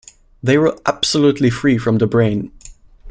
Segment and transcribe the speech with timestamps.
[0.41, 2.51] They were absolutely free from brain.